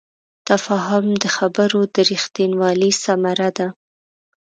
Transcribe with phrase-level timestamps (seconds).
[0.49, 3.67] تفاهم د خبرو د رښتینوالي ثمره ده.